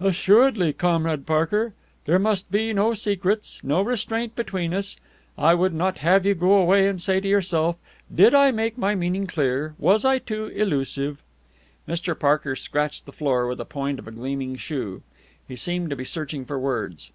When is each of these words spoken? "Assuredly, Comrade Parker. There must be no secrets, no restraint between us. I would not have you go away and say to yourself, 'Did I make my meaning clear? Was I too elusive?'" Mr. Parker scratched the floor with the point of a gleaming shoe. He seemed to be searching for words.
"Assuredly, 0.00 0.72
Comrade 0.72 1.26
Parker. 1.26 1.74
There 2.06 2.18
must 2.18 2.50
be 2.50 2.72
no 2.72 2.94
secrets, 2.94 3.60
no 3.62 3.82
restraint 3.82 4.34
between 4.34 4.72
us. 4.72 4.96
I 5.36 5.52
would 5.52 5.74
not 5.74 5.98
have 5.98 6.24
you 6.24 6.34
go 6.34 6.54
away 6.54 6.88
and 6.88 6.98
say 7.02 7.20
to 7.20 7.28
yourself, 7.28 7.76
'Did 8.14 8.32
I 8.34 8.50
make 8.50 8.78
my 8.78 8.94
meaning 8.94 9.26
clear? 9.26 9.74
Was 9.78 10.06
I 10.06 10.20
too 10.20 10.46
elusive?'" 10.46 11.22
Mr. 11.86 12.18
Parker 12.18 12.56
scratched 12.56 13.04
the 13.04 13.12
floor 13.12 13.46
with 13.46 13.58
the 13.58 13.66
point 13.66 13.98
of 13.98 14.08
a 14.08 14.12
gleaming 14.12 14.56
shoe. 14.56 15.02
He 15.46 15.54
seemed 15.54 15.90
to 15.90 15.96
be 15.96 16.04
searching 16.04 16.46
for 16.46 16.58
words. 16.58 17.10